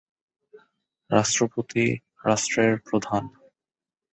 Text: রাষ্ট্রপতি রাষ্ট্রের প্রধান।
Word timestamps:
রাষ্ট্রপতি 1.09 1.85
রাষ্ট্রের 2.25 2.73
প্রধান। 2.87 3.23